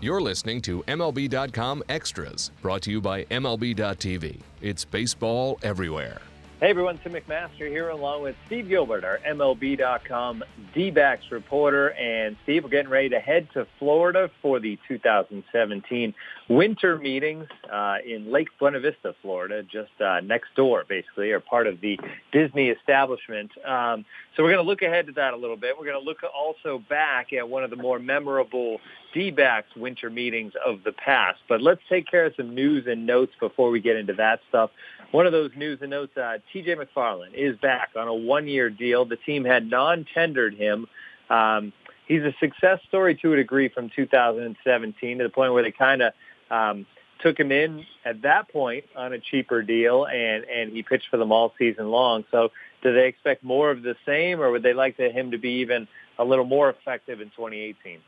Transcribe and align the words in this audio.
You're 0.00 0.20
listening 0.20 0.62
to 0.62 0.84
MLB.com 0.84 1.82
Extras, 1.88 2.52
brought 2.62 2.82
to 2.82 2.90
you 2.92 3.00
by 3.00 3.24
MLB.tv. 3.24 4.40
It's 4.62 4.84
baseball 4.84 5.58
everywhere. 5.64 6.20
Hey 6.60 6.70
everyone, 6.70 6.98
Tim 6.98 7.12
McMaster 7.12 7.68
here 7.68 7.90
along 7.90 8.24
with 8.24 8.34
Steve 8.46 8.68
Gilbert, 8.68 9.04
our 9.04 9.20
MLB.com 9.24 10.42
D-backs 10.74 11.26
reporter. 11.30 11.90
And 11.90 12.36
Steve, 12.42 12.64
we're 12.64 12.70
getting 12.70 12.90
ready 12.90 13.08
to 13.10 13.20
head 13.20 13.46
to 13.54 13.64
Florida 13.78 14.28
for 14.42 14.58
the 14.58 14.76
2017 14.88 16.14
winter 16.48 16.98
meetings 16.98 17.46
uh, 17.72 17.98
in 18.04 18.32
Lake 18.32 18.48
Buena 18.58 18.80
Vista, 18.80 19.14
Florida, 19.22 19.62
just 19.62 19.92
uh, 20.04 20.18
next 20.18 20.52
door, 20.56 20.84
basically, 20.88 21.30
or 21.30 21.38
part 21.38 21.68
of 21.68 21.80
the 21.80 21.96
Disney 22.32 22.70
establishment. 22.70 23.52
Um, 23.64 24.04
so 24.36 24.42
we're 24.42 24.50
going 24.50 24.64
to 24.64 24.68
look 24.68 24.82
ahead 24.82 25.06
to 25.06 25.12
that 25.12 25.34
a 25.34 25.36
little 25.36 25.56
bit. 25.56 25.76
We're 25.78 25.86
going 25.86 26.00
to 26.00 26.04
look 26.04 26.18
also 26.24 26.82
back 26.90 27.32
at 27.32 27.48
one 27.48 27.62
of 27.62 27.70
the 27.70 27.76
more 27.76 28.00
memorable 28.00 28.80
D-backs 29.14 29.76
winter 29.76 30.10
meetings 30.10 30.54
of 30.66 30.82
the 30.82 30.92
past. 30.92 31.38
But 31.48 31.62
let's 31.62 31.82
take 31.88 32.08
care 32.08 32.26
of 32.26 32.34
some 32.36 32.52
news 32.52 32.88
and 32.88 33.06
notes 33.06 33.32
before 33.38 33.70
we 33.70 33.80
get 33.80 33.94
into 33.94 34.14
that 34.14 34.40
stuff. 34.48 34.70
One 35.10 35.26
of 35.26 35.32
those 35.32 35.50
news 35.56 35.78
and 35.80 35.90
notes, 35.90 36.16
uh, 36.16 36.38
TJ 36.54 36.76
McFarland 36.76 37.34
is 37.34 37.56
back 37.58 37.90
on 37.96 38.08
a 38.08 38.14
one-year 38.14 38.68
deal. 38.68 39.06
The 39.06 39.16
team 39.16 39.44
had 39.44 39.68
non-tendered 39.68 40.54
him. 40.54 40.86
Um, 41.30 41.72
he's 42.06 42.22
a 42.22 42.34
success 42.40 42.80
story 42.88 43.14
to 43.22 43.32
a 43.32 43.36
degree 43.36 43.68
from 43.68 43.90
2017 43.94 45.18
to 45.18 45.24
the 45.24 45.30
point 45.30 45.54
where 45.54 45.62
they 45.62 45.72
kind 45.72 46.02
of 46.02 46.12
um, 46.50 46.86
took 47.20 47.38
him 47.38 47.52
in 47.52 47.84
at 48.04 48.22
that 48.22 48.52
point 48.52 48.84
on 48.96 49.12
a 49.12 49.18
cheaper 49.18 49.62
deal, 49.62 50.04
and 50.06 50.44
and 50.44 50.72
he 50.72 50.82
pitched 50.82 51.08
for 51.10 51.16
them 51.16 51.32
all 51.32 51.52
season 51.58 51.90
long. 51.90 52.24
So, 52.30 52.50
do 52.82 52.92
they 52.92 53.06
expect 53.06 53.42
more 53.42 53.70
of 53.70 53.82
the 53.82 53.96
same, 54.06 54.40
or 54.40 54.50
would 54.50 54.62
they 54.62 54.74
like 54.74 54.96
to, 54.98 55.10
him 55.10 55.30
to 55.32 55.38
be 55.38 55.60
even 55.60 55.88
a 56.18 56.24
little 56.24 56.44
more 56.44 56.70
effective 56.70 57.20
in 57.20 57.28
2018? 57.30 57.98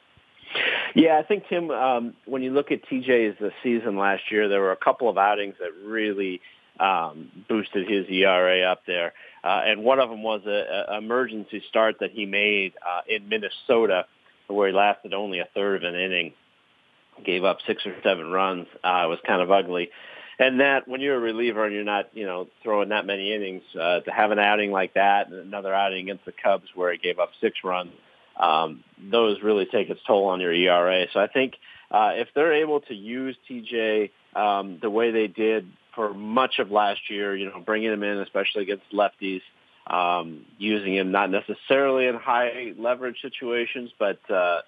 Yeah, 0.95 1.19
I 1.19 1.23
think 1.23 1.45
Tim. 1.49 1.71
Um, 1.71 2.15
when 2.27 2.43
you 2.43 2.51
look 2.51 2.73
at 2.73 2.85
TJ's 2.87 3.53
season 3.63 3.97
last 3.97 4.31
year, 4.31 4.49
there 4.49 4.61
were 4.61 4.73
a 4.73 4.77
couple 4.77 5.09
of 5.09 5.19
outings 5.19 5.55
that 5.61 5.71
really 5.85 6.41
um, 6.79 7.31
boosted 7.49 7.89
his 7.89 8.07
ERA 8.09 8.63
up 8.71 8.83
there. 8.87 9.13
Uh, 9.43 9.63
and 9.65 9.83
one 9.83 9.99
of 9.99 10.11
them 10.11 10.23
was 10.23 10.43
a, 10.47 10.93
a 10.93 10.99
emergency 10.99 11.63
start 11.69 11.97
that 12.01 12.11
he 12.11 12.27
made 12.27 12.75
uh, 12.87 13.01
in 13.09 13.29
Minnesota, 13.29 14.07
where 14.49 14.69
he 14.69 14.75
lasted 14.75 15.15
only 15.15 15.39
a 15.39 15.49
third 15.55 15.85
of 15.85 15.95
an 15.95 15.99
inning, 15.99 16.33
gave 17.25 17.45
up 17.45 17.59
six 17.67 17.85
or 17.87 17.95
seven 18.03 18.31
runs. 18.31 18.67
Uh, 18.85 19.03
it 19.05 19.09
was 19.09 19.19
kind 19.27 19.43
of 19.43 19.51
ugly. 19.51 19.91
And 20.39 20.61
that 20.61 20.89
when 20.89 21.03
you're 21.03 21.17
a 21.17 21.21
reliever 21.21 21.67
and 21.67 21.75
you're 21.75 21.85
not, 21.85 22.09
you 22.15 22.25
know, 22.25 22.49
throwing 22.63 22.89
that 22.89 23.05
many 23.05 23.35
innings, 23.35 23.63
uh, 23.79 24.01
to 24.01 24.11
have 24.11 24.31
an 24.31 24.39
outing 24.39 24.73
like 24.73 24.95
that 24.95 25.29
and 25.29 25.35
another 25.35 25.75
outing 25.75 26.01
against 26.05 26.25
the 26.25 26.33
Cubs 26.33 26.69
where 26.75 26.91
he 26.93 26.99
gave 26.99 27.19
up 27.19 27.29
six 27.43 27.59
runs, 27.63 27.93
um, 28.39 28.83
those 28.99 29.43
really 29.43 29.67
take 29.67 29.91
its 29.91 30.01
toll 30.07 30.29
on 30.29 30.41
your 30.41 30.53
ERA. 30.53 31.07
So 31.13 31.21
I 31.21 31.27
think 31.27 31.55
uh, 31.91 32.13
if 32.15 32.29
they're 32.35 32.55
able 32.55 32.81
to 32.81 32.95
use 32.95 33.37
TJ 33.51 34.11
um, 34.35 34.79
the 34.81 34.89
way 34.89 35.11
they 35.11 35.27
did 35.27 35.71
for 35.95 36.15
much 36.15 36.59
of 36.59 36.71
last 36.71 37.11
year, 37.11 37.37
you 37.37 37.47
know, 37.47 37.61
bringing 37.61 37.93
him 37.93 38.03
in, 38.03 38.19
especially 38.19 38.63
against 38.63 38.85
lefties, 38.93 39.43
um, 39.87 40.45
using 40.59 40.95
him 40.95 41.11
not 41.11 41.31
necessarily 41.31 42.07
in 42.07 42.15
high 42.15 42.75
leverage 42.79 43.21
situations, 43.23 43.91
but 43.99 44.19
uh, 44.31 44.61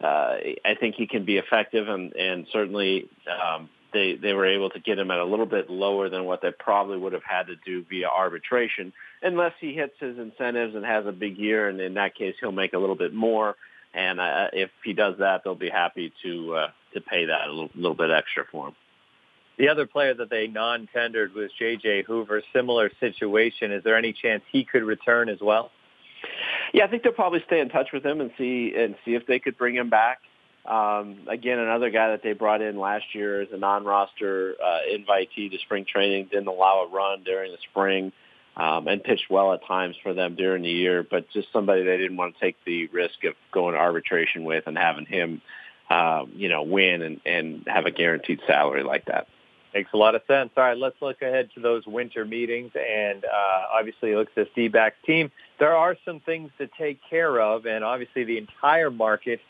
uh, 0.00 0.36
I 0.64 0.74
think 0.78 0.94
he 0.94 1.06
can 1.06 1.24
be 1.24 1.38
effective, 1.38 1.88
and, 1.88 2.14
and 2.14 2.46
certainly 2.52 3.08
um, 3.28 3.68
they 3.92 4.14
they 4.14 4.32
were 4.32 4.46
able 4.46 4.70
to 4.70 4.78
get 4.78 4.98
him 4.98 5.10
at 5.10 5.18
a 5.18 5.24
little 5.24 5.46
bit 5.46 5.70
lower 5.70 6.08
than 6.08 6.24
what 6.24 6.42
they 6.42 6.52
probably 6.52 6.98
would 6.98 7.12
have 7.12 7.24
had 7.24 7.48
to 7.48 7.56
do 7.56 7.84
via 7.88 8.08
arbitration, 8.08 8.92
unless 9.22 9.52
he 9.60 9.72
hits 9.72 9.94
his 9.98 10.18
incentives 10.18 10.74
and 10.74 10.84
has 10.84 11.06
a 11.06 11.12
big 11.12 11.38
year, 11.38 11.68
and 11.68 11.80
in 11.80 11.94
that 11.94 12.14
case, 12.14 12.34
he'll 12.40 12.52
make 12.52 12.74
a 12.74 12.78
little 12.78 12.96
bit 12.96 13.12
more. 13.12 13.56
And 13.94 14.20
uh, 14.20 14.48
if 14.52 14.70
he 14.84 14.92
does 14.92 15.18
that, 15.18 15.42
they'll 15.42 15.54
be 15.54 15.70
happy 15.70 16.12
to 16.22 16.54
uh, 16.54 16.68
to 16.94 17.00
pay 17.00 17.24
that 17.24 17.48
a 17.48 17.50
little, 17.50 17.70
little 17.74 17.96
bit 17.96 18.10
extra 18.10 18.44
for 18.50 18.68
him. 18.68 18.74
The 19.58 19.68
other 19.68 19.86
player 19.86 20.14
that 20.14 20.30
they 20.30 20.46
non-tendered 20.46 21.34
was 21.34 21.50
J.J. 21.58 22.04
Hoover. 22.04 22.42
Similar 22.52 22.90
situation. 23.00 23.72
Is 23.72 23.82
there 23.82 23.96
any 23.96 24.12
chance 24.12 24.42
he 24.52 24.64
could 24.64 24.84
return 24.84 25.28
as 25.28 25.40
well? 25.40 25.72
Yeah, 26.72 26.84
I 26.84 26.88
think 26.88 27.02
they'll 27.02 27.12
probably 27.12 27.42
stay 27.46 27.60
in 27.60 27.68
touch 27.68 27.88
with 27.92 28.04
him 28.04 28.20
and 28.20 28.30
see 28.38 28.74
and 28.76 28.94
see 29.04 29.14
if 29.14 29.26
they 29.26 29.38
could 29.38 29.58
bring 29.58 29.74
him 29.74 29.90
back. 29.90 30.20
Um, 30.64 31.20
again, 31.28 31.58
another 31.58 31.90
guy 31.90 32.10
that 32.10 32.22
they 32.22 32.34
brought 32.34 32.60
in 32.60 32.78
last 32.78 33.14
year 33.14 33.40
as 33.40 33.48
a 33.52 33.56
non-roster 33.56 34.54
uh, 34.62 34.80
invitee 34.92 35.50
to 35.50 35.58
spring 35.64 35.86
training 35.90 36.28
didn't 36.30 36.46
allow 36.46 36.86
a 36.86 36.94
run 36.94 37.22
during 37.24 37.50
the 37.52 37.58
spring 37.70 38.12
um, 38.56 38.86
and 38.86 39.02
pitched 39.02 39.30
well 39.30 39.54
at 39.54 39.64
times 39.66 39.96
for 40.02 40.12
them 40.12 40.34
during 40.34 40.62
the 40.62 40.70
year, 40.70 41.06
but 41.08 41.30
just 41.30 41.48
somebody 41.52 41.84
they 41.84 41.96
didn't 41.96 42.16
want 42.16 42.34
to 42.34 42.40
take 42.40 42.56
the 42.66 42.86
risk 42.88 43.24
of 43.24 43.34
going 43.50 43.74
to 43.74 43.80
arbitration 43.80 44.44
with 44.44 44.64
and 44.66 44.76
having 44.76 45.06
him, 45.06 45.40
um, 45.88 46.32
you 46.34 46.48
know, 46.48 46.62
win 46.64 47.02
and, 47.02 47.20
and 47.24 47.64
have 47.66 47.86
a 47.86 47.90
guaranteed 47.90 48.40
salary 48.46 48.82
like 48.82 49.06
that. 49.06 49.26
Makes 49.74 49.90
a 49.92 49.98
lot 49.98 50.14
of 50.14 50.22
sense. 50.26 50.50
All 50.56 50.64
right, 50.64 50.78
let's 50.78 50.96
look 51.02 51.20
ahead 51.20 51.50
to 51.54 51.60
those 51.60 51.86
winter 51.86 52.24
meetings. 52.24 52.72
And 52.74 53.24
uh, 53.24 53.78
obviously, 53.78 54.14
look 54.14 54.28
at 54.28 54.34
this 54.34 54.48
D-backs 54.54 54.96
team. 55.04 55.30
There 55.58 55.76
are 55.76 55.94
some 56.06 56.20
things 56.20 56.50
to 56.56 56.68
take 56.78 57.00
care 57.08 57.38
of, 57.38 57.66
and 57.66 57.84
obviously 57.84 58.24
the 58.24 58.38
entire 58.38 58.90
market 58.90 59.40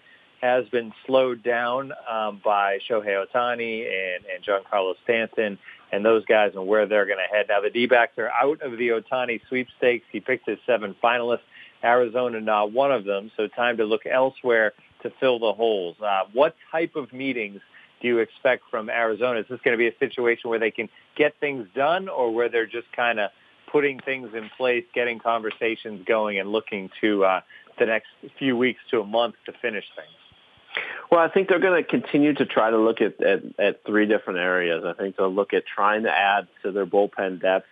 has 0.40 0.68
been 0.70 0.92
slowed 1.06 1.42
down 1.42 1.92
um, 2.10 2.40
by 2.44 2.78
Shohei 2.88 3.24
Ohtani 3.24 3.86
and, 3.86 4.24
and 4.26 4.44
Giancarlo 4.44 4.94
Stanton 5.04 5.58
and 5.92 6.04
those 6.04 6.24
guys 6.24 6.52
and 6.54 6.66
where 6.66 6.86
they're 6.86 7.06
going 7.06 7.18
to 7.18 7.36
head. 7.36 7.46
Now, 7.48 7.60
the 7.60 7.70
D-backs 7.70 8.18
are 8.18 8.30
out 8.30 8.60
of 8.62 8.72
the 8.72 8.88
Ohtani 8.88 9.40
sweepstakes. 9.48 10.04
He 10.10 10.20
picked 10.20 10.48
his 10.48 10.58
seven 10.66 10.96
finalists. 11.02 11.40
Arizona, 11.82 12.40
not 12.40 12.72
one 12.72 12.90
of 12.90 13.04
them. 13.04 13.30
So 13.36 13.46
time 13.46 13.76
to 13.76 13.84
look 13.84 14.04
elsewhere 14.04 14.72
to 15.02 15.12
fill 15.20 15.38
the 15.38 15.52
holes. 15.52 15.96
Uh, 16.00 16.22
what 16.32 16.56
type 16.72 16.96
of 16.96 17.12
meetings– 17.12 17.60
do 18.00 18.08
you 18.08 18.18
expect 18.18 18.64
from 18.70 18.88
Arizona? 18.90 19.40
Is 19.40 19.46
this 19.48 19.60
going 19.64 19.76
to 19.76 19.78
be 19.78 19.88
a 19.88 19.98
situation 19.98 20.50
where 20.50 20.58
they 20.58 20.70
can 20.70 20.88
get 21.16 21.34
things 21.40 21.66
done 21.74 22.08
or 22.08 22.32
where 22.32 22.48
they're 22.48 22.66
just 22.66 22.90
kind 22.94 23.18
of 23.18 23.30
putting 23.70 24.00
things 24.00 24.30
in 24.34 24.50
place, 24.56 24.84
getting 24.94 25.18
conversations 25.18 26.04
going, 26.06 26.38
and 26.38 26.50
looking 26.50 26.90
to 27.00 27.24
uh, 27.24 27.40
the 27.78 27.86
next 27.86 28.08
few 28.38 28.56
weeks 28.56 28.80
to 28.90 29.00
a 29.00 29.04
month 29.04 29.34
to 29.46 29.52
finish 29.60 29.84
things? 29.94 30.08
Well, 31.10 31.20
I 31.20 31.28
think 31.28 31.48
they're 31.48 31.58
going 31.58 31.82
to 31.82 31.88
continue 31.88 32.34
to 32.34 32.44
try 32.44 32.70
to 32.70 32.78
look 32.78 33.00
at, 33.00 33.22
at, 33.22 33.42
at 33.58 33.84
three 33.84 34.06
different 34.06 34.38
areas. 34.38 34.84
I 34.84 34.92
think 34.92 35.16
they'll 35.16 35.32
look 35.32 35.54
at 35.54 35.64
trying 35.66 36.02
to 36.02 36.10
add 36.10 36.48
to 36.62 36.72
their 36.72 36.86
bullpen 36.86 37.40
depth. 37.40 37.66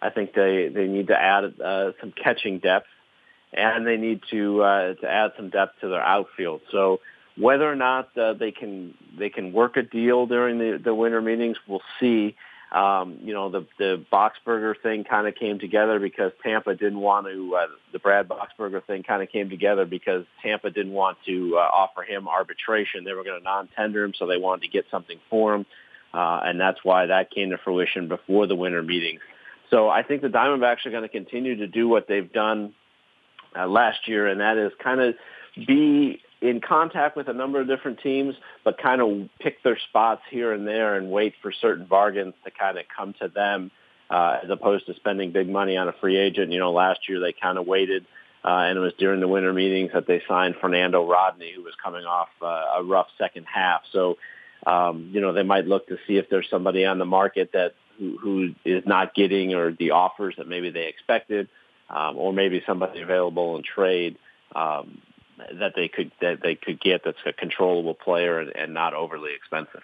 I 0.00 0.10
think 0.10 0.32
they, 0.32 0.70
they 0.72 0.86
need 0.86 1.08
to 1.08 1.20
add 1.20 1.60
uh, 1.60 1.92
some 2.00 2.12
catching 2.12 2.60
depth, 2.60 2.86
and 3.52 3.86
they 3.86 3.96
need 3.96 4.22
to 4.30 4.62
uh, 4.62 4.94
to 4.94 5.10
add 5.10 5.32
some 5.36 5.50
depth 5.50 5.80
to 5.80 5.88
their 5.88 6.02
outfield. 6.02 6.60
So 6.70 7.00
whether 7.38 7.70
or 7.70 7.76
not 7.76 8.16
uh, 8.18 8.32
they 8.34 8.50
can 8.50 8.94
they 9.18 9.30
can 9.30 9.52
work 9.52 9.76
a 9.76 9.82
deal 9.82 10.26
during 10.26 10.58
the, 10.58 10.80
the 10.82 10.94
winter 10.94 11.20
meetings, 11.20 11.56
we'll 11.66 11.82
see. 12.00 12.36
Um, 12.70 13.20
you 13.22 13.32
know, 13.32 13.48
the 13.48 13.66
the 13.78 14.04
Boxberger 14.12 14.74
thing 14.82 15.04
kind 15.04 15.26
of 15.26 15.34
came 15.34 15.58
together 15.58 15.98
because 15.98 16.32
Tampa 16.42 16.74
didn't 16.74 17.00
want 17.00 17.26
to. 17.26 17.56
Uh, 17.56 17.66
the 17.92 17.98
Brad 17.98 18.28
Boxberger 18.28 18.84
thing 18.84 19.02
kind 19.02 19.22
of 19.22 19.30
came 19.30 19.48
together 19.48 19.86
because 19.86 20.24
Tampa 20.42 20.70
didn't 20.70 20.92
want 20.92 21.16
to 21.26 21.56
uh, 21.56 21.60
offer 21.60 22.02
him 22.02 22.28
arbitration. 22.28 23.04
They 23.04 23.14
were 23.14 23.24
going 23.24 23.38
to 23.40 23.44
non-tender 23.44 24.04
him, 24.04 24.12
so 24.18 24.26
they 24.26 24.36
wanted 24.36 24.62
to 24.62 24.68
get 24.68 24.84
something 24.90 25.18
for 25.30 25.54
him, 25.54 25.66
uh, 26.12 26.40
and 26.44 26.60
that's 26.60 26.80
why 26.82 27.06
that 27.06 27.30
came 27.30 27.50
to 27.50 27.58
fruition 27.58 28.08
before 28.08 28.46
the 28.46 28.56
winter 28.56 28.82
meetings. 28.82 29.20
So 29.70 29.88
I 29.88 30.02
think 30.02 30.20
the 30.20 30.28
Diamondbacks 30.28 30.84
are 30.84 30.90
going 30.90 31.02
to 31.02 31.08
continue 31.08 31.56
to 31.56 31.66
do 31.66 31.88
what 31.88 32.06
they've 32.06 32.30
done 32.30 32.74
uh, 33.56 33.66
last 33.66 34.08
year, 34.08 34.26
and 34.26 34.40
that 34.40 34.58
is 34.58 34.72
kind 34.82 35.00
of 35.00 35.14
be 35.66 36.20
in 36.40 36.60
contact 36.60 37.16
with 37.16 37.28
a 37.28 37.32
number 37.32 37.60
of 37.60 37.66
different 37.66 38.00
teams, 38.00 38.34
but 38.64 38.78
kind 38.78 39.00
of 39.00 39.28
pick 39.40 39.62
their 39.62 39.78
spots 39.88 40.22
here 40.30 40.52
and 40.52 40.66
there 40.66 40.94
and 40.94 41.10
wait 41.10 41.34
for 41.42 41.52
certain 41.52 41.84
bargains 41.84 42.34
to 42.44 42.50
kind 42.50 42.78
of 42.78 42.84
come 42.96 43.14
to 43.20 43.28
them, 43.28 43.70
uh, 44.10 44.38
as 44.42 44.50
opposed 44.50 44.86
to 44.86 44.94
spending 44.94 45.32
big 45.32 45.48
money 45.48 45.76
on 45.76 45.88
a 45.88 45.92
free 45.92 46.16
agent. 46.16 46.52
You 46.52 46.58
know, 46.58 46.72
last 46.72 47.08
year 47.08 47.20
they 47.20 47.32
kind 47.32 47.58
of 47.58 47.66
waited, 47.66 48.06
uh, 48.44 48.66
and 48.68 48.78
it 48.78 48.80
was 48.80 48.92
during 48.98 49.20
the 49.20 49.28
winter 49.28 49.52
meetings 49.52 49.90
that 49.94 50.06
they 50.06 50.22
signed 50.28 50.54
Fernando 50.60 51.06
Rodney, 51.08 51.52
who 51.54 51.62
was 51.62 51.74
coming 51.82 52.04
off 52.04 52.28
uh, 52.40 52.78
a 52.78 52.84
rough 52.84 53.08
second 53.18 53.46
half. 53.52 53.82
So, 53.92 54.16
um, 54.64 55.10
you 55.12 55.20
know, 55.20 55.32
they 55.32 55.42
might 55.42 55.66
look 55.66 55.88
to 55.88 55.98
see 56.06 56.18
if 56.18 56.30
there's 56.30 56.48
somebody 56.48 56.84
on 56.84 56.98
the 56.98 57.04
market 57.04 57.50
that 57.52 57.74
who, 57.98 58.16
who 58.16 58.54
is 58.64 58.84
not 58.86 59.14
getting 59.14 59.54
or 59.54 59.72
the 59.72 59.90
offers 59.90 60.34
that 60.38 60.46
maybe 60.46 60.70
they 60.70 60.86
expected, 60.86 61.48
um, 61.90 62.16
or 62.16 62.32
maybe 62.32 62.62
somebody 62.64 63.00
available 63.00 63.56
in 63.56 63.64
trade. 63.64 64.16
Um, 64.54 65.02
that 65.60 65.72
they 65.74 65.88
could 65.88 66.10
that 66.20 66.40
they 66.42 66.54
could 66.54 66.80
get 66.80 67.02
that's 67.04 67.18
a 67.26 67.32
controllable 67.32 67.94
player 67.94 68.40
and, 68.40 68.54
and 68.56 68.74
not 68.74 68.94
overly 68.94 69.32
expensive. 69.34 69.82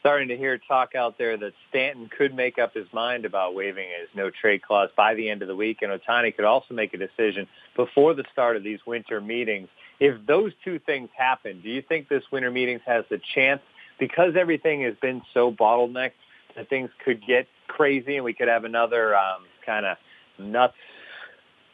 Starting 0.00 0.28
to 0.28 0.36
hear 0.36 0.56
talk 0.56 0.94
out 0.94 1.18
there 1.18 1.36
that 1.36 1.52
Stanton 1.68 2.08
could 2.16 2.32
make 2.34 2.58
up 2.58 2.74
his 2.74 2.86
mind 2.92 3.24
about 3.24 3.54
waiving 3.54 3.88
his 3.88 4.08
no 4.14 4.30
trade 4.30 4.62
clause 4.62 4.88
by 4.96 5.14
the 5.14 5.28
end 5.28 5.42
of 5.42 5.48
the 5.48 5.56
week, 5.56 5.78
and 5.82 5.90
Ohtani 5.90 6.34
could 6.34 6.44
also 6.44 6.74
make 6.74 6.94
a 6.94 6.98
decision 6.98 7.48
before 7.74 8.14
the 8.14 8.24
start 8.32 8.56
of 8.56 8.62
these 8.62 8.78
winter 8.86 9.20
meetings. 9.20 9.68
If 9.98 10.24
those 10.26 10.52
two 10.62 10.78
things 10.78 11.08
happen, 11.16 11.60
do 11.60 11.70
you 11.70 11.82
think 11.82 12.08
this 12.08 12.22
winter 12.30 12.50
meetings 12.50 12.82
has 12.86 13.04
the 13.10 13.20
chance, 13.34 13.62
because 13.98 14.36
everything 14.36 14.82
has 14.82 14.94
been 15.00 15.22
so 15.34 15.50
bottlenecked, 15.50 16.12
that 16.54 16.68
things 16.68 16.90
could 17.04 17.26
get 17.26 17.48
crazy 17.66 18.16
and 18.16 18.24
we 18.24 18.32
could 18.32 18.48
have 18.48 18.64
another 18.64 19.16
um, 19.16 19.42
kind 19.64 19.86
of 19.86 19.96
nuts 20.38 20.74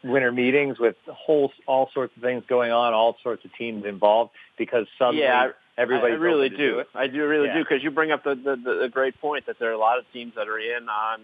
winter 0.05 0.33
meetings 0.33 0.79
with 0.79 0.97
whole 1.07 1.53
all 1.67 1.91
sorts 1.93 2.17
of 2.17 2.23
things 2.23 2.45
going 2.49 2.73
on, 2.73 2.95
all 2.95 3.17
sorts 3.23 3.45
of 3.45 3.55
teams 3.55 3.85
involved 3.85 4.31
because 4.59 4.87
suddenly 4.99 5.23
yeah. 5.23 5.51
everybody. 5.79 6.13
I 6.13 6.17
really 6.17 6.49
do. 6.49 6.57
do 6.57 6.85
I 6.95 7.07
do 7.07 7.27
really 7.27 7.49
yeah. 7.49 7.59
do 7.59 7.65
because 7.65 7.83
you 7.83 7.91
bring 7.91 8.11
up 8.11 8.25
the, 8.25 8.35
the 8.35 8.79
the 8.83 8.89
great 8.89 9.21
point 9.21 9.47
that 9.47 9.59
there 9.59 9.71
are 9.71 9.75
a 9.75 9.79
lot 9.79 9.99
of 9.99 10.05
teams 10.13 10.35
that 10.37 10.49
are 10.49 10.59
in 10.59 10.89
on 10.89 11.21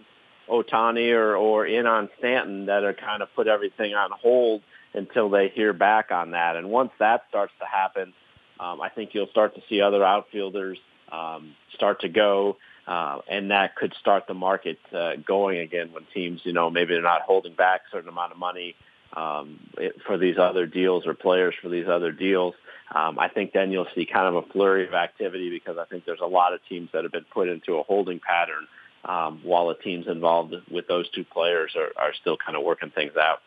Ohtani 0.49 1.13
or 1.13 1.35
or 1.35 1.65
in 1.65 1.85
on 1.85 2.09
Stanton 2.17 2.67
that 2.67 2.83
are 2.83 2.93
kind 2.93 3.21
of 3.21 3.29
put 3.35 3.47
everything 3.47 3.93
on 3.93 4.11
hold 4.11 4.61
until 4.93 5.29
they 5.29 5.49
hear 5.49 5.73
back 5.73 6.11
on 6.11 6.31
that. 6.31 6.55
And 6.55 6.69
once 6.69 6.91
that 6.99 7.23
starts 7.29 7.53
to 7.59 7.65
happen, 7.65 8.13
um, 8.59 8.81
I 8.81 8.89
think 8.89 9.13
you'll 9.13 9.27
start 9.27 9.55
to 9.55 9.61
see 9.69 9.81
other 9.81 10.03
outfielders 10.03 10.77
um, 11.11 11.55
start 11.73 12.01
to 12.01 12.09
go. 12.09 12.57
Uh, 12.89 13.21
and 13.27 13.51
that 13.51 13.75
could 13.75 13.93
start 13.99 14.25
the 14.27 14.33
market 14.33 14.79
uh, 14.93 15.11
going 15.23 15.59
again 15.59 15.93
when 15.93 16.03
teams, 16.11 16.41
you 16.43 16.51
know, 16.51 16.71
maybe 16.71 16.95
they're 16.95 17.03
not 17.03 17.21
holding 17.21 17.53
back 17.53 17.81
a 17.87 17.91
certain 17.91 18.09
amount 18.09 18.31
of 18.31 18.37
money 18.39 18.75
um, 19.15 19.59
it, 19.77 20.01
for 20.07 20.17
these 20.17 20.39
other 20.39 20.65
deals 20.65 21.05
or 21.05 21.13
players 21.13 21.53
for 21.61 21.69
these 21.69 21.87
other 21.87 22.11
deals. 22.11 22.55
Um, 22.91 23.19
I 23.19 23.27
think 23.27 23.53
then 23.53 23.71
you'll 23.71 23.85
see 23.93 24.07
kind 24.07 24.35
of 24.35 24.43
a 24.43 24.47
flurry 24.51 24.87
of 24.87 24.95
activity 24.95 25.51
because 25.51 25.77
I 25.77 25.85
think 25.85 26.05
there's 26.05 26.19
a 26.19 26.25
lot 26.25 26.55
of 26.55 26.61
teams 26.67 26.89
that 26.93 27.03
have 27.03 27.11
been 27.11 27.27
put 27.31 27.47
into 27.47 27.75
a 27.75 27.83
holding 27.83 28.19
pattern 28.19 28.65
um, 29.05 29.41
while 29.43 29.67
the 29.67 29.75
teams 29.75 30.07
involved 30.07 30.55
with 30.71 30.87
those 30.87 31.07
two 31.11 31.23
players 31.23 31.73
are, 31.75 31.91
are 31.95 32.13
still 32.19 32.37
kind 32.37 32.57
of 32.57 32.63
working 32.63 32.89
things 32.89 33.13
out. 33.15 33.43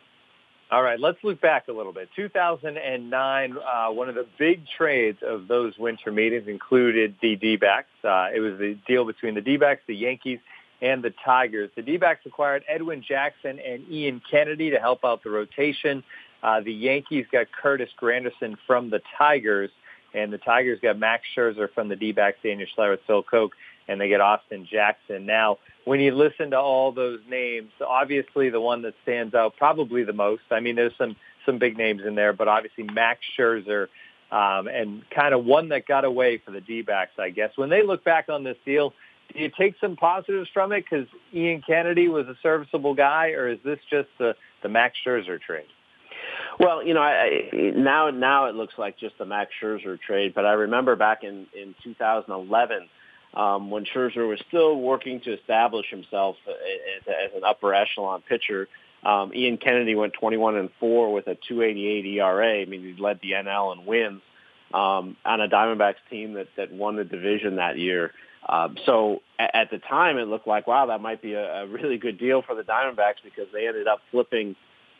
All 0.73 0.83
right, 0.83 0.99
let's 0.99 1.19
look 1.23 1.39
back 1.39 1.69
a 1.69 1.73
little 1.73 1.93
bit. 1.93 2.09
2009, 2.17 3.57
uh, 3.59 3.89
one 3.93 4.09
of 4.09 4.15
the 4.15 4.27
big 4.39 4.63
trades 4.67 5.19
of 5.23 5.47
those 5.47 5.77
winter 5.77 6.11
meetings 6.11 6.49
included 6.49 7.15
the 7.21 7.37
D-backs. 7.37 7.91
Uh, 8.03 8.29
it 8.35 8.41
was 8.41 8.59
the 8.59 8.79
deal 8.87 9.05
between 9.05 9.35
the 9.35 9.43
D-backs, 9.43 9.83
the 9.87 9.95
Yankees, 9.95 10.39
and 10.81 11.05
the 11.05 11.13
Tigers. 11.23 11.69
The 11.77 11.83
D-backs 11.83 12.25
acquired 12.25 12.65
Edwin 12.67 13.05
Jackson 13.07 13.59
and 13.59 13.85
Ian 13.91 14.23
Kennedy 14.31 14.71
to 14.71 14.79
help 14.79 15.05
out 15.05 15.23
the 15.23 15.29
rotation. 15.29 16.03
Uh, 16.43 16.63
the 16.63 16.73
Yankees 16.73 17.27
got 17.31 17.49
Curtis 17.53 17.91
Granderson 18.01 18.57
from 18.67 18.89
the 18.89 19.03
Tigers, 19.19 19.71
and 20.15 20.33
the 20.33 20.39
Tigers 20.39 20.81
got 20.81 20.99
Max 20.99 21.25
Scherzer 21.37 21.71
from 21.75 21.91
the 21.91 21.97
D-backs, 21.97 22.39
Daniel 22.43 22.67
Schlereth, 22.75 23.01
Phil 23.07 23.23
Coke, 23.23 23.53
and 23.89 24.01
they 24.01 24.09
get 24.09 24.23
Austin 24.23 24.67
Jackson. 24.71 25.27
Now, 25.27 25.59
when 25.85 26.01
you 26.01 26.15
listen 26.15 26.51
to 26.51 26.59
all 26.59 26.93
those 26.93 27.21
names, 27.29 27.73
obviously 27.87 28.51
the 28.51 28.61
one 28.61 28.83
that 28.83 28.95
stands 29.03 29.35
out 29.35 29.57
probably 29.57 30.05
the 30.05 30.13
most. 30.13 30.43
I 30.51 30.61
mean, 30.61 30.77
there's 30.77 30.97
some 30.97 31.17
some 31.45 31.59
big 31.59 31.77
names 31.77 32.03
in 32.07 32.15
there, 32.15 32.33
but 32.33 32.47
obviously 32.47 32.85
Max 32.85 33.21
Scherzer 33.37 33.89
um, 34.31 34.69
and 34.69 35.03
kind 35.11 35.35
of 35.35 35.45
one 35.45 35.69
that 35.71 35.87
got 35.87 36.05
away 36.05 36.39
for 36.39 36.53
the 36.53 36.61
D-backs, 36.61 37.13
I 37.19 37.31
guess. 37.31 37.51
When 37.57 37.69
they 37.69 37.85
look 37.85 38.05
back 38.05 38.29
on 38.29 38.45
this 38.45 38.57
deal, 38.65 38.95
do 39.33 39.41
you 39.41 39.51
take 39.59 39.75
some 39.81 39.97
positives 39.97 40.49
from 40.55 40.73
it 40.73 40.85
because 40.89 41.07
Ian 41.35 41.63
Kennedy 41.67 42.09
was 42.09 42.27
a 42.29 42.37
serviceable 42.43 42.95
guy, 42.95 43.31
or 43.31 43.49
is 43.49 43.59
this 43.65 43.79
just 43.91 44.09
the 44.19 44.35
the 44.63 44.69
Max 44.69 44.97
Scherzer 45.05 45.41
trade? 45.41 45.67
Well, 46.61 46.87
you 46.87 46.95
know, 46.95 47.01
I, 47.01 47.49
I, 47.53 47.73
now 47.75 48.11
now 48.11 48.47
it 48.47 48.55
looks 48.55 48.75
like 48.79 48.99
just 48.99 49.19
the 49.19 49.25
Max 49.25 49.51
Scherzer 49.61 50.01
trade, 50.01 50.33
but 50.35 50.47
I 50.47 50.53
remember 50.53 50.97
back 50.97 51.25
in 51.25 51.47
in 51.61 51.75
2011 51.83 52.89
um, 53.35 53.71
when 53.71 53.85
Scherzer 53.85 54.29
was 54.29 54.41
still 54.49 54.77
working 54.77 55.21
to 55.21 55.33
establish 55.33 55.87
himself 55.91 56.37
as, 56.47 57.07
as 57.07 57.37
an 57.37 57.45
upper 57.45 57.75
echelon 57.75 58.23
pitcher. 58.23 58.69
Um, 59.05 59.33
Ian 59.35 59.57
Kennedy 59.57 59.95
went 59.95 60.13
21 60.13 60.57
and 60.57 60.71
four 60.79 61.13
with 61.13 61.27
a 61.27 61.35
2.88 61.35 62.15
ERA. 62.15 62.61
I 62.61 62.65
mean, 62.67 62.83
he 62.83 63.01
led 63.01 63.21
the 63.21 63.33
NL 63.33 63.77
in 63.77 63.87
wins 63.87 64.23
um, 64.73 65.17
on 65.25 65.41
a 65.41 65.49
Diamondbacks 65.49 65.97
team 66.11 66.35
that 66.35 66.49
that 66.57 66.73
won 66.73 66.97
the 66.97 67.05
division 67.05 67.57
that 67.57 67.79
year. 67.79 68.13
Um, 68.49 68.77
so 68.87 69.23
at, 69.39 69.55
at 69.55 69.71
the 69.71 69.79
time, 69.79 70.19
it 70.19 70.29
looked 70.29 70.47
like 70.47 70.67
wow, 70.67 70.87
that 70.87 71.01
might 71.01 71.23
be 71.23 71.35
a, 71.35 71.63
a 71.63 71.67
really 71.67 71.99
good 71.99 72.19
deal 72.19 72.43
for 72.43 72.55
the 72.55 72.63
Diamondbacks 72.63 73.23
because 73.25 73.47
they 73.53 73.67
ended 73.67 73.89
up 73.89 74.01
flipping 74.11 74.57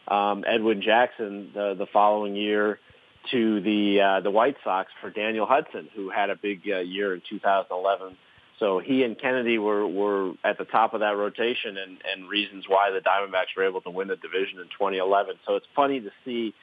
um, 0.09 0.45
Edwin 0.47 0.83
Jackson 0.83 1.51
the, 1.55 1.75
the 1.75 1.87
following 1.87 2.35
year 2.35 2.81
to 3.31 3.61
the 3.61 4.01
uh, 4.01 4.21
the 4.21 4.31
White 4.31 4.57
Sox 4.65 4.91
for 5.01 5.11
Daniel 5.11 5.47
Hudson, 5.47 5.89
who 5.95 6.11
had 6.11 6.31
a 6.31 6.37
big 6.37 6.63
uh, 6.67 6.79
year 6.79 7.15
in 7.15 7.23
2011. 7.29 8.17
So 8.59 8.79
he 8.79 9.03
and 9.03 9.19
Kennedy 9.19 9.59
were 9.59 9.87
were 9.87 10.33
at 10.45 10.59
the 10.59 10.65
top 10.65 10.95
of 10.95 11.01
that 11.01 11.17
rotation, 11.17 11.77
and 11.77 11.99
and 12.13 12.29
reasons 12.29 12.65
why 12.69 12.91
the 12.91 13.01
Diamondbacks 13.01 13.57
were 13.57 13.67
able 13.67 13.81
to 13.83 13.91
win 13.91 14.09
the 14.09 14.17
division 14.17 14.59
in 14.59 14.67
2011. 14.67 15.37
So 15.47 15.57
it's 15.57 15.67
funny 15.75 16.01
to 16.01 16.11
see 16.25 16.55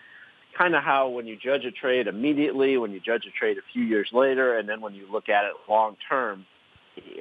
kind 0.57 0.75
of 0.75 0.83
how 0.83 1.09
when 1.09 1.27
you 1.27 1.35
judge 1.35 1.65
a 1.65 1.71
trade 1.71 2.07
immediately, 2.07 2.77
when 2.77 2.91
you 2.91 2.99
judge 2.99 3.25
a 3.25 3.31
trade 3.31 3.57
a 3.57 3.61
few 3.73 3.83
years 3.83 4.09
later, 4.11 4.57
and 4.57 4.67
then 4.67 4.81
when 4.81 4.93
you 4.93 5.11
look 5.11 5.29
at 5.29 5.45
it 5.45 5.53
long 5.67 5.95
term, 6.07 6.45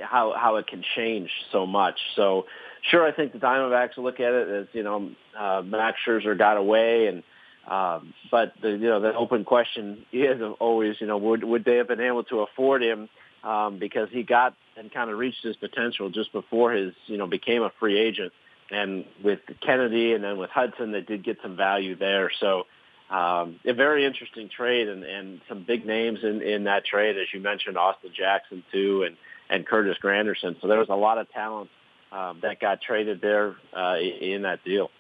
how 0.03 0.35
how 0.37 0.57
it 0.57 0.67
can 0.67 0.83
change 0.97 1.31
so 1.53 1.67
much. 1.67 1.99
So 2.17 2.47
sure, 2.91 3.07
I 3.07 3.13
think 3.13 3.33
the 3.33 3.39
Diamondbacks 3.39 3.97
look 3.97 4.21
at 4.21 4.33
it 4.33 4.49
as 4.49 4.67
you 4.73 4.83
know 4.83 5.11
uh, 5.39 5.63
Max 5.65 5.99
Scherzer 6.07 6.37
got 6.37 6.57
away 6.57 7.07
and 7.07 7.23
um, 7.69 8.15
but 8.31 8.55
the 8.63 8.71
you 8.71 8.89
know 8.89 9.01
the 9.01 9.15
open 9.15 9.45
question 9.45 10.05
is 10.13 10.41
always 10.59 10.97
you 11.01 11.07
know 11.07 11.19
would 11.19 11.45
would 11.45 11.65
they 11.65 11.77
have 11.77 11.89
been 11.89 12.01
able 12.01 12.25
to 12.25 12.41
afford 12.41 12.83
him 12.83 13.09
um, 13.45 13.79
because 13.79 14.09
he 14.11 14.23
got 14.23 14.55
and 14.77 14.93
kind 14.93 15.11
of 15.11 15.19
reached 15.19 15.43
his 15.45 15.57
potential 15.57 16.09
just 16.09 16.33
before 16.33 16.73
his 16.73 16.95
you 17.07 17.19
know 17.19 17.27
became 17.27 17.63
a 17.63 17.71
free 17.79 17.99
agent 17.99 18.33
and 18.71 19.05
with 19.23 19.41
Kennedy 19.65 20.15
and 20.15 20.25
then 20.25 20.39
with 20.39 20.51
Hudson 20.51 20.93
they 20.93 21.03
did 21.03 21.23
get 21.23 21.39
some 21.43 21.57
value 21.57 21.95
there 21.95 22.31
so 22.41 22.65
um, 23.11 23.59
a 23.65 23.73
very 23.73 24.05
interesting 24.05 24.51
trade 24.55 24.89
and, 24.89 25.03
and 25.03 25.41
some 25.49 25.65
big 25.67 25.87
names 25.87 26.21
in, 26.23 26.43
in 26.43 26.65
that 26.65 26.85
trade 26.85 27.17
as 27.19 27.27
you 27.35 27.41
mentioned 27.41 27.77
Austin 27.77 28.11
Jackson 28.17 28.65
too 28.73 29.05
and 29.07 29.17
and 29.51 29.67
Curtis 29.67 29.97
Granderson 30.03 30.61
so 30.61 30.69
there 30.69 30.79
was 30.79 30.89
a 30.89 30.97
lot 30.97 31.19
of 31.19 31.31
talent 31.33 31.71
um, 32.13 32.39
that 32.43 32.61
got 32.61 32.81
traded 32.81 33.21
there 33.21 33.57
uh, 33.77 33.97
in 33.99 34.43
that 34.43 34.65
deal. 34.65 34.91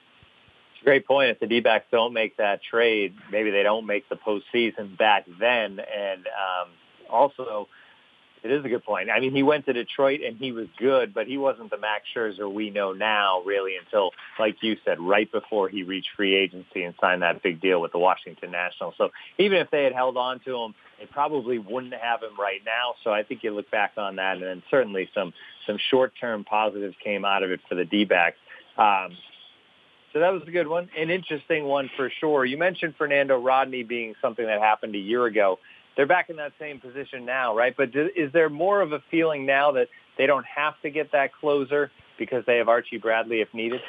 Great 0.84 1.06
point. 1.06 1.30
If 1.30 1.40
the 1.40 1.46
D-backs 1.46 1.86
don't 1.90 2.12
make 2.12 2.36
that 2.36 2.62
trade, 2.62 3.14
maybe 3.30 3.50
they 3.50 3.62
don't 3.62 3.84
make 3.84 4.08
the 4.08 4.16
postseason 4.16 4.96
back 4.96 5.26
then. 5.38 5.80
And 5.80 6.26
um, 6.26 6.68
also, 7.10 7.68
it 8.44 8.52
is 8.52 8.64
a 8.64 8.68
good 8.68 8.84
point. 8.84 9.10
I 9.10 9.18
mean, 9.18 9.34
he 9.34 9.42
went 9.42 9.66
to 9.66 9.72
Detroit 9.72 10.20
and 10.24 10.38
he 10.38 10.52
was 10.52 10.68
good, 10.78 11.12
but 11.12 11.26
he 11.26 11.36
wasn't 11.36 11.70
the 11.70 11.78
Max 11.78 12.04
Scherzer 12.14 12.50
we 12.50 12.70
know 12.70 12.92
now, 12.92 13.42
really, 13.44 13.72
until, 13.76 14.12
like 14.38 14.62
you 14.62 14.76
said, 14.84 15.00
right 15.00 15.30
before 15.30 15.68
he 15.68 15.82
reached 15.82 16.10
free 16.16 16.36
agency 16.36 16.84
and 16.84 16.94
signed 17.00 17.22
that 17.22 17.42
big 17.42 17.60
deal 17.60 17.80
with 17.80 17.90
the 17.90 17.98
Washington 17.98 18.52
Nationals. 18.52 18.94
So 18.96 19.10
even 19.36 19.58
if 19.58 19.70
they 19.70 19.82
had 19.82 19.92
held 19.92 20.16
on 20.16 20.38
to 20.46 20.56
him, 20.56 20.74
they 21.00 21.06
probably 21.06 21.58
wouldn't 21.58 21.94
have 21.94 22.22
him 22.22 22.38
right 22.38 22.60
now. 22.64 22.94
So 23.02 23.12
I 23.12 23.24
think 23.24 23.42
you 23.42 23.50
look 23.50 23.70
back 23.70 23.92
on 23.96 24.16
that, 24.16 24.36
and 24.36 24.44
then 24.44 24.62
certainly 24.70 25.10
some 25.12 25.34
some 25.66 25.78
short-term 25.90 26.44
positives 26.44 26.94
came 27.04 27.24
out 27.24 27.42
of 27.42 27.50
it 27.50 27.60
for 27.68 27.74
the 27.74 27.84
D-backs. 27.84 28.38
Um, 28.78 29.16
so 30.12 30.20
that 30.20 30.32
was 30.32 30.42
a 30.46 30.50
good 30.50 30.68
one, 30.68 30.88
an 30.96 31.10
interesting 31.10 31.64
one 31.64 31.90
for 31.96 32.10
sure. 32.20 32.44
You 32.44 32.56
mentioned 32.56 32.94
Fernando 32.96 33.38
Rodney 33.38 33.82
being 33.82 34.14
something 34.22 34.46
that 34.46 34.60
happened 34.60 34.94
a 34.94 34.98
year 34.98 35.26
ago. 35.26 35.58
They're 35.96 36.06
back 36.06 36.30
in 36.30 36.36
that 36.36 36.52
same 36.58 36.80
position 36.80 37.24
now, 37.24 37.56
right? 37.56 37.74
But 37.76 37.90
is 37.94 38.32
there 38.32 38.48
more 38.48 38.80
of 38.80 38.92
a 38.92 39.02
feeling 39.10 39.46
now 39.46 39.72
that 39.72 39.88
they 40.16 40.26
don't 40.26 40.46
have 40.46 40.74
to 40.82 40.90
get 40.90 41.12
that 41.12 41.34
closer 41.34 41.90
because 42.18 42.44
they 42.46 42.58
have 42.58 42.68
Archie 42.68 42.98
Bradley 42.98 43.40
if 43.40 43.52
needed? 43.52 43.80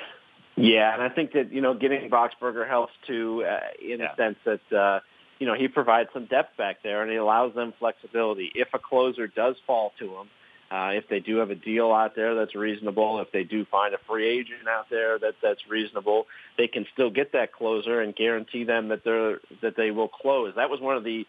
Yeah, 0.56 0.94
and 0.94 1.02
I 1.02 1.10
think 1.10 1.32
that 1.34 1.54
you 1.54 1.62
know 1.62 1.74
getting 1.74 2.10
Boxberger 2.10 2.68
helps 2.68 2.92
too, 3.08 3.46
uh, 3.50 3.60
in 3.82 4.00
yeah. 4.00 4.08
the 4.18 4.24
sense 4.24 4.60
that 4.70 4.78
uh, 4.78 5.00
you 5.40 5.48
know 5.48 5.54
he 5.54 5.68
provides 5.68 6.10
some 6.14 6.26
depth 6.26 6.58
back 6.58 6.84
there 6.84 7.02
and 7.02 7.10
he 7.10 7.18
allows 7.18 7.54
them 7.56 7.74
flexibility. 7.80 8.52
If 8.56 8.68
a 8.74 8.80
closer 8.80 9.28
does 9.28 9.56
fall 9.66 9.94
to 10.00 10.08
them, 10.08 10.30
uh, 10.72 10.92
if 10.94 11.08
they 11.10 11.20
do 11.20 11.38
have 11.38 11.50
a 11.50 11.56
deal 11.56 11.92
out 11.92 12.16
there 12.16 12.36
that's 12.36 12.54
reasonable, 12.54 13.20
if 13.22 13.32
they 13.32 13.44
do 13.44 13.66
find 13.66 13.94
a 13.94 13.98
free 14.08 14.28
agent 14.28 14.68
out 14.70 14.86
there 14.90 15.18
that 15.18 15.34
that's 15.42 15.62
reasonable, 15.68 16.28
they 16.58 16.68
can 16.68 16.86
still 16.94 17.10
get 17.10 17.32
that 17.34 17.52
closer 17.52 18.02
and 18.02 18.16
guarantee 18.16 18.64
them 18.64 18.90
that 18.90 19.04
they're 19.04 19.40
that 19.62 19.76
they 19.76 19.90
will 19.90 20.08
close. 20.08 20.54
That 20.56 20.70
was 20.70 20.80
one 20.80 20.96
of 20.96 21.04
the 21.04 21.26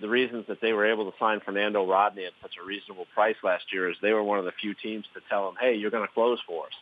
the, 0.00 0.08
reasons 0.08 0.44
that 0.48 0.60
they 0.60 0.72
were 0.72 0.86
able 0.86 1.10
to 1.10 1.16
sign 1.18 1.40
Fernando 1.40 1.86
Rodney 1.86 2.24
at 2.24 2.32
such 2.42 2.52
a 2.62 2.66
reasonable 2.66 3.06
price 3.14 3.36
last 3.42 3.64
year 3.72 3.88
is 3.88 3.96
they 4.02 4.12
were 4.12 4.22
one 4.22 4.38
of 4.38 4.44
the 4.44 4.52
few 4.60 4.74
teams 4.74 5.06
to 5.14 5.20
tell 5.28 5.46
them, 5.46 5.54
hey, 5.58 5.74
you're 5.74 5.90
going 5.90 6.06
to 6.06 6.12
close 6.12 6.38
for 6.46 6.66
us. 6.66 6.72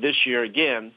This 0.00 0.14
year 0.24 0.44
again, 0.44 0.92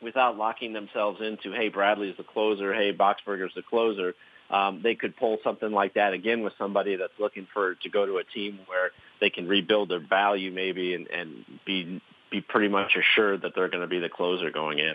without 0.00 0.36
locking 0.36 0.72
themselves 0.72 1.20
into, 1.20 1.52
hey, 1.52 1.68
Bradley's 1.68 2.16
the 2.16 2.22
closer, 2.22 2.72
hey, 2.72 2.92
Boxberger's 2.92 3.52
the 3.54 3.62
closer 3.62 4.14
um, 4.50 4.80
they 4.82 4.94
could 4.94 5.16
pull 5.16 5.38
something 5.44 5.70
like 5.70 5.94
that 5.94 6.12
again 6.12 6.42
with 6.42 6.52
somebody 6.58 6.96
that's 6.96 7.12
looking 7.18 7.46
for 7.52 7.74
to 7.76 7.88
go 7.88 8.04
to 8.04 8.18
a 8.18 8.24
team 8.24 8.58
where 8.66 8.90
they 9.20 9.30
can 9.30 9.46
rebuild 9.46 9.88
their 9.90 10.00
value 10.00 10.50
maybe 10.50 10.94
and, 10.94 11.08
and 11.08 11.44
be 11.64 12.00
be 12.30 12.40
pretty 12.40 12.68
much 12.68 12.96
assured 12.96 13.42
that 13.42 13.54
they're 13.54 13.68
going 13.68 13.80
to 13.80 13.88
be 13.88 13.98
the 13.98 14.08
closer 14.08 14.50
going 14.50 14.78
in. 14.78 14.94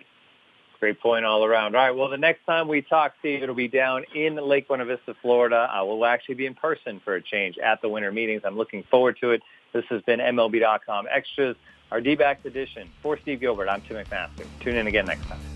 Great 0.79 0.99
point 0.99 1.25
all 1.25 1.43
around. 1.43 1.75
All 1.75 1.81
right. 1.81 1.91
Well, 1.91 2.09
the 2.09 2.17
next 2.17 2.45
time 2.45 2.67
we 2.67 2.81
talk, 2.81 3.13
Steve, 3.19 3.43
it'll 3.43 3.55
be 3.55 3.67
down 3.67 4.05
in 4.13 4.35
Lake 4.35 4.67
Buena 4.67 4.85
Vista, 4.85 5.15
Florida. 5.21 5.69
Uh, 5.73 5.85
we'll 5.85 6.05
actually 6.05 6.35
be 6.35 6.45
in 6.45 6.53
person 6.53 7.01
for 7.03 7.15
a 7.15 7.21
change 7.21 7.57
at 7.57 7.81
the 7.81 7.89
winter 7.89 8.11
meetings. 8.11 8.41
I'm 8.45 8.57
looking 8.57 8.83
forward 8.83 9.17
to 9.21 9.31
it. 9.31 9.41
This 9.73 9.85
has 9.89 10.01
been 10.03 10.19
MLB.com 10.19 11.07
Extras, 11.09 11.55
our 11.91 12.01
D-backs 12.01 12.45
edition. 12.45 12.89
For 13.01 13.17
Steve 13.21 13.39
Gilbert, 13.39 13.67
I'm 13.67 13.81
Tim 13.81 13.97
McMaster. 13.97 14.45
Tune 14.61 14.75
in 14.75 14.87
again 14.87 15.05
next 15.05 15.27
time. 15.27 15.54